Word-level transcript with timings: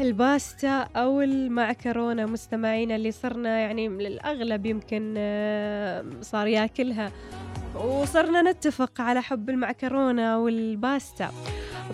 الباستا 0.00 0.88
أو 0.96 1.20
المعكرونة 1.20 2.26
مستمعينا 2.26 2.96
اللي 2.96 3.10
صرنا 3.12 3.58
يعني 3.58 3.88
للأغلب 3.88 4.66
يمكن 4.66 5.14
آه، 5.18 6.04
صار 6.20 6.46
ياكلها. 6.46 7.12
وصرنا 7.74 8.42
نتفق 8.42 9.00
على 9.00 9.22
حب 9.22 9.50
المعكرونة 9.50 10.38
والباستا. 10.38 11.30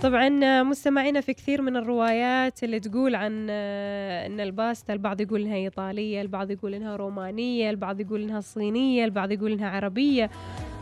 طبعا 0.02 0.62
مستمعينا 0.62 1.20
في 1.20 1.34
كثير 1.34 1.62
من 1.62 1.76
الروايات 1.76 2.64
اللي 2.64 2.80
تقول 2.80 3.14
عن 3.14 3.46
آه، 3.50 4.26
إن 4.26 4.40
الباستا 4.40 4.92
البعض 4.92 5.20
يقول 5.20 5.42
إنها 5.42 5.56
إيطالية 5.56 6.20
البعض 6.22 6.50
يقول 6.50 6.74
إنها 6.74 6.96
رومانية 6.96 7.70
البعض 7.70 8.00
يقول 8.00 8.22
إنها 8.22 8.40
صينية 8.40 9.04
البعض 9.04 9.30
يقول 9.32 9.52
إنها 9.52 9.70
عربية. 9.70 10.30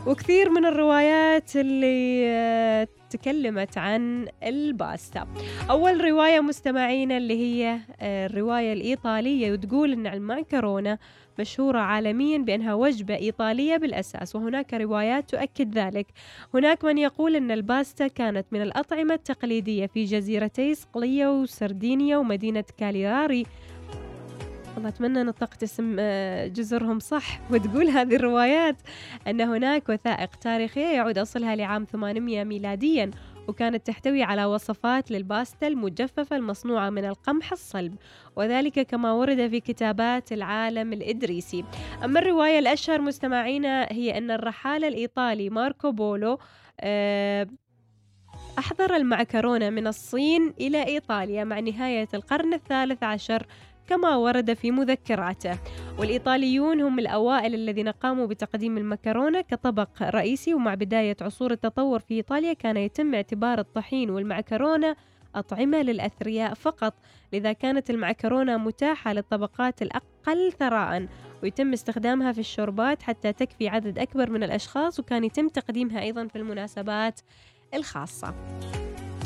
وكثير 0.07 0.49
من 0.49 0.65
الروايات 0.65 1.55
اللي 1.55 2.23
آه، 2.27 2.87
تكلمت 3.09 3.77
عن 3.77 4.27
الباستا. 4.43 5.27
أول 5.69 6.03
رواية 6.03 6.39
مستمعينا 6.39 7.17
اللي 7.17 7.37
هي 7.39 7.79
آه، 8.01 8.25
الرواية 8.25 8.73
الإيطالية 8.73 9.51
وتقول 9.51 9.91
أن 9.93 10.07
المعكرونة 10.07 10.97
مشهورة 11.39 11.79
عالميا 11.79 12.37
بأنها 12.37 12.73
وجبة 12.73 13.15
إيطالية 13.15 13.77
بالأساس 13.77 14.35
وهناك 14.35 14.73
روايات 14.73 15.29
تؤكد 15.29 15.77
ذلك. 15.77 16.07
هناك 16.53 16.85
من 16.85 16.97
يقول 16.97 17.35
أن 17.35 17.51
الباستا 17.51 18.07
كانت 18.07 18.45
من 18.51 18.61
الأطعمة 18.61 19.13
التقليدية 19.13 19.85
في 19.85 20.03
جزيرتي 20.05 20.75
صقلية 20.75 21.27
وسردينيا 21.27 22.17
ومدينة 22.17 22.63
كالياري 22.77 23.45
والله 24.83 24.95
أتمنى 24.95 25.23
نطقت 25.23 25.63
اسم 25.63 25.95
آه، 25.99 26.47
جزرهم 26.47 26.99
صح 26.99 27.39
وتقول 27.51 27.89
هذه 27.89 28.15
الروايات 28.15 28.75
أن 29.27 29.41
هناك 29.41 29.89
وثائق 29.89 30.35
تاريخية 30.35 30.85
يعود 30.85 31.17
أصلها 31.17 31.55
لعام 31.55 31.85
800 31.85 32.43
ميلاديا 32.43 33.11
وكانت 33.47 33.87
تحتوي 33.87 34.23
على 34.23 34.45
وصفات 34.45 35.11
للباستا 35.11 35.67
المجففة 35.67 36.35
المصنوعة 36.35 36.89
من 36.89 37.05
القمح 37.05 37.51
الصلب 37.51 37.95
وذلك 38.35 38.79
كما 38.79 39.11
ورد 39.11 39.47
في 39.47 39.59
كتابات 39.59 40.31
العالم 40.31 40.93
الإدريسي. 40.93 41.63
أما 42.03 42.19
الرواية 42.19 42.59
الأشهر 42.59 43.01
مستمعينا 43.01 43.87
هي 43.91 44.17
أن 44.17 44.31
الرحالة 44.31 44.87
الإيطالي 44.87 45.49
ماركو 45.49 45.91
بولو 45.91 46.39
آه، 46.79 47.47
أحضر 48.59 48.95
المعكرونة 48.95 49.69
من 49.69 49.87
الصين 49.87 50.53
إلى 50.59 50.85
إيطاليا 50.87 51.43
مع 51.43 51.59
نهاية 51.59 52.07
القرن 52.13 52.53
الثالث 52.53 53.03
عشر 53.03 53.47
كما 53.87 54.15
ورد 54.15 54.53
في 54.53 54.71
مذكراته. 54.71 55.59
والإيطاليون 55.99 56.81
هم 56.81 56.99
الأوائل 56.99 57.53
الذين 57.53 57.89
قاموا 57.89 58.25
بتقديم 58.25 58.77
المكرونة 58.77 59.41
كطبق 59.41 59.89
رئيسي 60.01 60.53
ومع 60.53 60.73
بداية 60.73 61.17
عصور 61.21 61.51
التطور 61.51 61.99
في 61.99 62.13
إيطاليا 62.13 62.53
كان 62.53 62.77
يتم 62.77 63.15
اعتبار 63.15 63.59
الطحين 63.59 64.09
والمعكرونة 64.09 64.95
أطعمة 65.35 65.81
للأثرياء 65.81 66.53
فقط. 66.53 66.93
لذا 67.33 67.53
كانت 67.53 67.89
المعكرونة 67.89 68.57
متاحة 68.57 69.13
للطبقات 69.13 69.81
الأقل 69.81 70.51
ثراء 70.59 71.07
ويتم 71.43 71.73
استخدامها 71.73 72.31
في 72.31 72.39
الشوربات 72.39 73.03
حتى 73.03 73.33
تكفي 73.33 73.67
عدد 73.67 73.99
أكبر 73.99 74.29
من 74.29 74.43
الأشخاص 74.43 74.99
وكان 74.99 75.23
يتم 75.23 75.47
تقديمها 75.47 76.01
أيضا 76.01 76.27
في 76.27 76.35
المناسبات 76.35 77.19
الخاصة. 77.73 78.35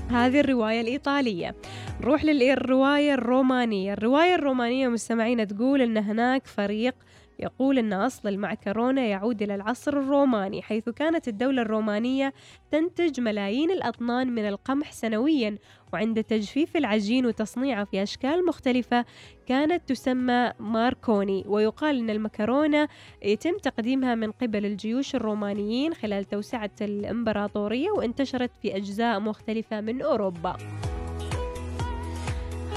هذه 0.10 0.40
الرواية 0.40 0.82
الإيطالية. 0.82 1.56
نروح 2.02 2.26
للرواية 2.26 3.14
الرومانية. 3.14 3.94
الرواية 3.94 4.36
الرومانية 4.36 4.88
مستمعين 4.88 5.48
تقول 5.48 5.82
أن 5.82 5.98
هناك 5.98 6.48
فريق 6.48 6.96
يقول 7.40 7.78
أن 7.78 7.94
أصل 7.94 8.30
المعكرونة 8.30 9.02
يعود 9.02 9.42
إلى 9.42 9.56
العصر 9.56 9.94
الروماني 10.00 10.62
حيث 10.62 10.90
كانت 10.90 11.28
الدولة 11.28 11.62
الرومانية 11.62 12.34
تنتج 12.72 13.20
ملايين 13.20 13.72
الأطنان 13.72 14.36
من 14.36 14.48
القمح 14.48 14.92
سنويا 14.92 15.58
وعند 15.94 16.24
تجفيف 16.24 16.78
العجين 16.78 17.26
وتصنيعه 17.26 17.84
في 17.84 18.04
أشكال 18.04 18.46
مختلفة 18.46 19.06
كانت 19.46 19.90
تسمى 19.90 20.52
ماركوني. 20.60 21.44
ويقال 21.48 22.00
أن 22.00 22.10
المكرونة 22.10 22.88
يتم 23.24 23.58
تقديمها 23.58 24.16
من 24.16 24.32
قبل 24.32 24.66
الجيوش 24.66 25.16
الرومانيين 25.16 25.94
خلال 25.94 26.26
توسعة 26.26 26.72
الإمبراطورية 26.82 27.92
وانتشرت 27.92 28.52
في 28.62 28.76
أجزاء 28.76 29.20
مختلفة 29.20 29.82
من 29.82 30.02
أوروبا. 30.02 30.58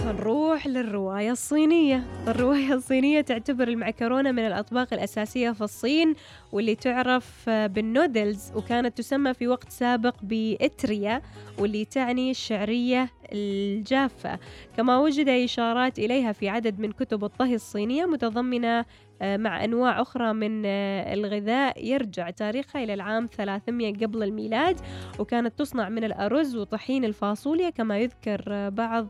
نروح 0.07 0.67
للرواية 0.67 1.31
الصينية. 1.31 2.05
الرواية 2.29 2.75
الصينية 2.75 3.21
تعتبر 3.21 3.69
المعكرونة 3.69 4.33
من 4.33 4.47
الأطباق 4.47 4.95
الأساسية 4.95 5.51
في 5.51 5.61
الصين 5.65 6.15
واللي 6.53 6.75
تعرف 6.75 7.49
بالنودلز 7.51 8.53
وكانت 8.57 8.99
تسمى 8.99 9.35
في 9.35 9.49
وقت 9.49 9.73
سابق 9.73 10.15
بإتريا 10.23 11.23
واللي 11.59 11.85
تعني 11.85 12.31
الشعرية 12.31 13.09
الجافة. 13.33 14.39
كما 14.77 14.99
وجد 14.99 15.29
إشارات 15.29 15.99
إليها 15.99 16.33
في 16.33 16.49
عدد 16.49 16.79
من 16.79 16.93
كتب 16.93 17.25
الطهي 17.25 17.55
الصينية 17.55 18.05
متضمنة 18.07 18.85
آه، 19.23 19.37
مع 19.37 19.65
أنواع 19.65 20.01
أخرى 20.03 20.33
من 20.33 20.63
آه، 20.67 21.15
الغذاء. 21.15 21.85
يرجع 21.87 22.31
تاريخها 22.31 22.85
إلى 22.85 22.95
العام 22.95 23.27
300 23.27 23.95
قبل 23.95 24.23
الميلاد 24.23 24.81
وكانت 25.19 25.59
تصنع 25.59 25.89
من 25.89 26.05
الأرز 26.05 26.57
وطحين 26.57 27.05
الفاصوليا 27.05 27.71
كما 27.71 27.99
يذكر 27.99 28.45
آه، 28.49 28.69
بعض 28.69 29.09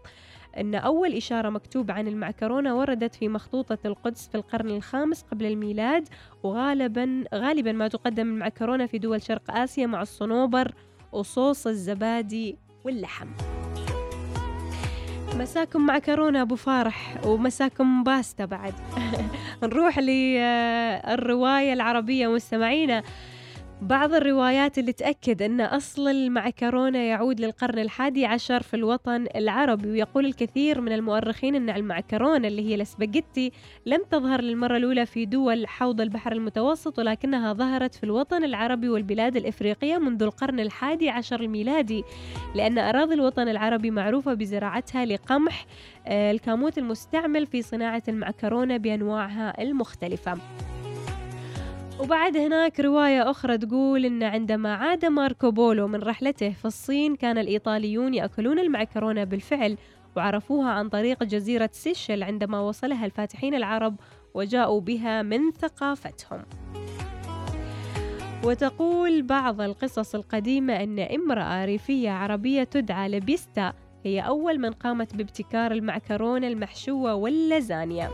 أن 0.59 0.75
أول 0.75 1.15
إشارة 1.15 1.51
مكتوبة 1.51 1.95
عن 1.95 2.09
المعكرونة 2.09 2.79
وردت 2.79 3.15
في 3.15 3.29
مخطوطة 3.29 3.79
القدس 3.85 4.29
في 4.29 4.35
القرن 4.35 4.71
الخامس 4.71 5.23
قبل 5.23 5.47
الميلاد 5.47 6.09
وغالبا 6.43 7.25
غالبا 7.35 7.73
ما 7.73 7.89
تقدم 7.89 8.29
المعكرونة 8.29 8.87
في 8.87 8.99
دول 8.99 9.23
شرق 9.23 9.51
آسيا 9.51 9.87
مع 9.87 10.03
الصنوبر 10.03 10.75
وصوص 11.13 11.67
الزبادي 11.67 12.57
واللحم. 12.85 13.29
مساكم 15.37 15.87
معكرونة 15.87 16.43
أبو 16.43 16.57
فارح 16.57 17.27
ومساكم 17.27 18.05
باستا 18.05 18.45
بعد. 18.45 18.75
نروح 19.63 19.99
للرواية 19.99 21.73
العربية 21.73 22.29
مستمعينا. 22.29 23.03
بعض 23.83 24.15
الروايات 24.15 24.79
اللي 24.79 24.93
تأكد 24.93 25.43
أن 25.43 25.61
أصل 25.61 26.09
المعكرونة 26.09 26.99
يعود 26.99 27.41
للقرن 27.41 27.79
الحادي 27.79 28.27
عشر 28.27 28.63
في 28.63 28.75
الوطن 28.75 29.27
العربي 29.37 29.89
ويقول 29.91 30.27
الكثير 30.27 30.81
من 30.81 30.93
المؤرخين 30.93 31.55
أن 31.55 31.71
المعكرونة 31.71 32.49
اللي 32.49 32.69
هي 32.69 32.75
الاسباجيتي 32.75 33.53
لم 33.87 34.03
تظهر 34.11 34.41
للمرة 34.41 34.77
الأولى 34.77 35.07
في 35.07 35.27
دول 35.27 35.67
حوض 35.67 36.01
البحر 36.01 36.33
المتوسط 36.33 36.99
ولكنها 36.99 37.53
ظهرت 37.53 37.95
في 37.95 38.05
الوطن 38.05 38.45
العربي 38.45 38.89
والبلاد 38.89 39.37
الإفريقية 39.37 39.99
منذ 39.99 40.23
القرن 40.23 40.61
الحادي 40.61 41.11
عشر 41.11 41.41
الميلادي 41.41 42.05
لأن 42.55 42.79
أراضي 42.79 43.15
الوطن 43.15 43.49
العربي 43.49 43.91
معروفة 43.91 44.35
بزراعتها 44.35 45.05
لقمح 45.05 45.67
آه، 46.07 46.31
الكاموت 46.31 46.79
المستعمل 46.79 47.47
في 47.47 47.63
صناعة 47.63 48.03
المعكرونة 48.09 48.77
بأنواعها 48.77 49.63
المختلفة. 49.63 50.39
وبعد 52.03 52.37
هناك 52.37 52.81
رواية 52.81 53.31
أخرى 53.31 53.59
تقول 53.59 54.05
إن 54.05 54.23
عندما 54.23 54.75
عاد 54.75 55.05
ماركو 55.05 55.51
بولو 55.51 55.89
من 55.89 56.03
رحلته 56.03 56.51
في 56.51 56.65
الصين 56.65 57.17
كان 57.17 57.39
الإيطاليون 57.39 58.15
يأكلون 58.15 58.59
المعكرونة 58.59 59.25
بالفعل 59.25 59.77
وعرفوها 60.17 60.71
عن 60.71 60.89
طريق 60.89 61.25
جزيرة 61.25 61.71
سيشل 61.73 62.23
عندما 62.23 62.61
وصلها 62.61 63.07
الفاتحين 63.07 63.55
العرب 63.55 63.97
وجاءوا 64.35 64.81
بها 64.81 65.23
من 65.23 65.51
ثقافتهم. 65.51 66.43
وتقول 68.45 69.23
بعض 69.23 69.61
القصص 69.61 70.15
القديمة 70.15 70.83
أن 70.83 70.99
امرأة 70.99 71.65
ريفية 71.65 72.11
عربية 72.11 72.65
تدعى 72.65 73.09
لبيستا 73.09 73.73
هي 74.05 74.21
أول 74.21 74.59
من 74.59 74.71
قامت 74.71 75.17
بابتكار 75.17 75.73
المعكرونة 75.73 76.49
المحشوة 76.49 77.15
واللازانيا. 77.15 78.11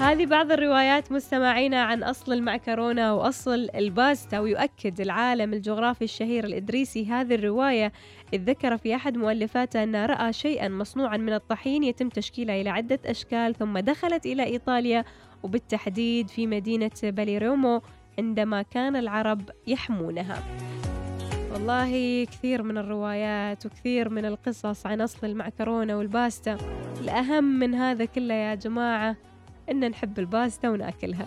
هذه 0.00 0.26
بعض 0.26 0.52
الروايات 0.52 1.12
مستمعينا 1.12 1.82
عن 1.82 2.02
أصل 2.02 2.32
المعكرونة 2.32 3.14
وأصل 3.14 3.68
الباستا 3.74 4.38
ويؤكد 4.38 5.00
العالم 5.00 5.52
الجغرافي 5.52 6.04
الشهير 6.04 6.44
الإدريسي 6.44 7.06
هذه 7.06 7.34
الرواية. 7.34 7.92
إذ 8.32 8.40
ذكر 8.40 8.76
في 8.76 8.94
أحد 8.94 9.16
مؤلفاته 9.16 9.82
أنه 9.82 10.06
رأى 10.06 10.32
شيئا 10.32 10.68
مصنوعا 10.68 11.16
من 11.16 11.32
الطحين 11.32 11.84
يتم 11.84 12.08
تشكيله 12.08 12.60
إلى 12.60 12.70
عدة 12.70 12.98
أشكال 13.06 13.54
ثم 13.54 13.78
دخلت 13.78 14.26
إلى 14.26 14.44
إيطاليا 14.44 15.04
وبالتحديد 15.42 16.28
في 16.28 16.46
مدينة 16.46 16.90
باليرومو 17.02 17.82
عندما 18.18 18.62
كان 18.62 18.96
العرب 18.96 19.50
يحمونها. 19.66 20.42
والله 21.52 22.24
كثير 22.24 22.62
من 22.62 22.78
الروايات 22.78 23.66
وكثير 23.66 24.08
من 24.08 24.24
القصص 24.24 24.86
عن 24.86 25.00
أصل 25.00 25.26
المعكرونة 25.26 25.98
والباستا. 25.98 26.56
الأهم 27.00 27.44
من 27.44 27.74
هذا 27.74 28.04
كله 28.04 28.34
يا 28.34 28.54
جماعة 28.54 29.16
إن 29.70 29.90
نحب 29.90 30.18
الباستا 30.18 30.68
ونأكلها. 30.68 31.26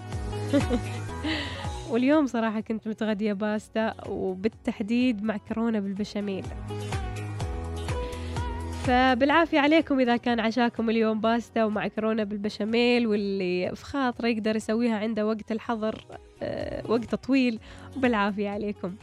واليوم 1.91 2.27
صراحة 2.27 2.59
كنت 2.59 2.87
متغدية 2.87 3.33
باستا 3.33 3.93
وبالتحديد 4.09 5.23
معكرونة 5.23 5.79
بالبشاميل. 5.79 6.45
فبالعافية 8.83 9.59
عليكم 9.59 9.99
إذا 9.99 10.17
كان 10.17 10.39
عشاكم 10.39 10.89
اليوم 10.89 11.21
باستا 11.21 11.63
ومعكرونة 11.63 12.23
بالبشاميل 12.23 13.07
واللي 13.07 13.75
في 13.75 13.85
خاطره 13.85 14.27
يقدر 14.27 14.55
يسويها 14.55 14.97
عنده 14.97 15.27
وقت 15.27 15.51
الحظر 15.51 16.05
أه 16.41 16.91
وقت 16.91 17.15
طويل. 17.15 17.59
وبالعافية 17.97 18.49
عليكم. 18.49 18.95